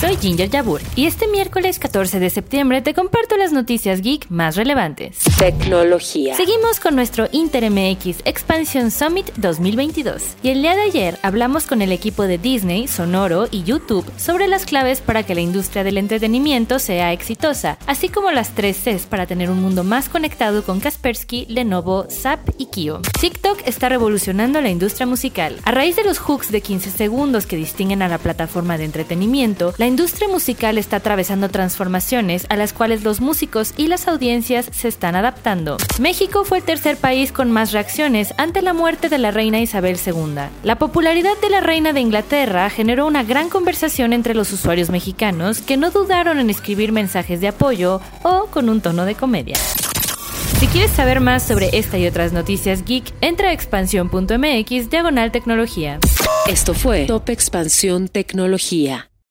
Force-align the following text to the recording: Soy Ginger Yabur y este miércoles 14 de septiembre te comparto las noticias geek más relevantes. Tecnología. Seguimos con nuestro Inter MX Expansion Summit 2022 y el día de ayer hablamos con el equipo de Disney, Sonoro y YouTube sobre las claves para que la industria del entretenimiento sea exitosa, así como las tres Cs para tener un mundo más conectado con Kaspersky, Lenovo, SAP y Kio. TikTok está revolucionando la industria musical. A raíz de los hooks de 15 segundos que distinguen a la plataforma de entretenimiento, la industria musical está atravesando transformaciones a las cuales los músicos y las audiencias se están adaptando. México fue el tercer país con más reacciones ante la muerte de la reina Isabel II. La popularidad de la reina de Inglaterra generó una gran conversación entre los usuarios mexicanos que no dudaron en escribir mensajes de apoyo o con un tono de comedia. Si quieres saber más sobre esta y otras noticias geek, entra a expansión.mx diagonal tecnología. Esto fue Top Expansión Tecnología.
Soy 0.00 0.16
Ginger 0.16 0.50
Yabur 0.50 0.80
y 0.96 1.06
este 1.06 1.28
miércoles 1.28 1.78
14 1.78 2.18
de 2.18 2.28
septiembre 2.28 2.82
te 2.82 2.94
comparto 2.94 3.36
las 3.36 3.52
noticias 3.52 4.00
geek 4.02 4.28
más 4.28 4.56
relevantes. 4.56 5.18
Tecnología. 5.38 6.36
Seguimos 6.36 6.80
con 6.80 6.96
nuestro 6.96 7.28
Inter 7.32 7.70
MX 7.70 8.18
Expansion 8.24 8.90
Summit 8.90 9.32
2022 9.36 10.36
y 10.42 10.50
el 10.50 10.62
día 10.62 10.74
de 10.74 10.82
ayer 10.82 11.18
hablamos 11.22 11.66
con 11.66 11.80
el 11.80 11.92
equipo 11.92 12.24
de 12.24 12.38
Disney, 12.38 12.88
Sonoro 12.88 13.46
y 13.50 13.62
YouTube 13.62 14.04
sobre 14.18 14.48
las 14.48 14.66
claves 14.66 15.00
para 15.00 15.22
que 15.22 15.34
la 15.34 15.40
industria 15.40 15.84
del 15.84 15.96
entretenimiento 15.96 16.78
sea 16.78 17.12
exitosa, 17.12 17.78
así 17.86 18.08
como 18.08 18.30
las 18.30 18.54
tres 18.54 18.76
Cs 18.84 19.06
para 19.06 19.26
tener 19.26 19.48
un 19.48 19.62
mundo 19.62 19.84
más 19.84 20.08
conectado 20.08 20.64
con 20.64 20.80
Kaspersky, 20.80 21.46
Lenovo, 21.48 22.06
SAP 22.10 22.50
y 22.58 22.66
Kio. 22.66 23.00
TikTok 23.20 23.60
está 23.64 23.88
revolucionando 23.88 24.60
la 24.60 24.70
industria 24.70 25.06
musical. 25.06 25.56
A 25.64 25.70
raíz 25.70 25.96
de 25.96 26.04
los 26.04 26.18
hooks 26.18 26.50
de 26.50 26.60
15 26.60 26.90
segundos 26.90 27.46
que 27.46 27.56
distinguen 27.56 28.02
a 28.02 28.08
la 28.08 28.18
plataforma 28.18 28.76
de 28.76 28.84
entretenimiento, 28.84 29.72
la 29.78 29.86
industria 29.94 30.26
musical 30.26 30.76
está 30.76 30.96
atravesando 30.96 31.48
transformaciones 31.50 32.46
a 32.48 32.56
las 32.56 32.72
cuales 32.72 33.04
los 33.04 33.20
músicos 33.20 33.72
y 33.76 33.86
las 33.86 34.08
audiencias 34.08 34.68
se 34.72 34.88
están 34.88 35.14
adaptando. 35.14 35.76
México 36.00 36.44
fue 36.44 36.58
el 36.58 36.64
tercer 36.64 36.96
país 36.96 37.30
con 37.30 37.52
más 37.52 37.70
reacciones 37.70 38.34
ante 38.36 38.60
la 38.60 38.72
muerte 38.72 39.08
de 39.08 39.18
la 39.18 39.30
reina 39.30 39.60
Isabel 39.60 39.96
II. 40.04 40.50
La 40.64 40.80
popularidad 40.80 41.38
de 41.40 41.48
la 41.48 41.60
reina 41.60 41.92
de 41.92 42.00
Inglaterra 42.00 42.70
generó 42.70 43.06
una 43.06 43.22
gran 43.22 43.48
conversación 43.48 44.12
entre 44.12 44.34
los 44.34 44.52
usuarios 44.52 44.90
mexicanos 44.90 45.60
que 45.60 45.76
no 45.76 45.92
dudaron 45.92 46.40
en 46.40 46.50
escribir 46.50 46.90
mensajes 46.90 47.40
de 47.40 47.46
apoyo 47.46 48.00
o 48.24 48.46
con 48.46 48.68
un 48.68 48.80
tono 48.80 49.04
de 49.04 49.14
comedia. 49.14 49.54
Si 50.58 50.66
quieres 50.66 50.90
saber 50.90 51.20
más 51.20 51.46
sobre 51.46 51.70
esta 51.72 51.98
y 51.98 52.08
otras 52.08 52.32
noticias 52.32 52.84
geek, 52.84 53.14
entra 53.20 53.50
a 53.50 53.52
expansión.mx 53.52 54.90
diagonal 54.90 55.30
tecnología. 55.30 56.00
Esto 56.48 56.74
fue 56.74 57.06
Top 57.06 57.28
Expansión 57.28 58.08
Tecnología. 58.08 59.08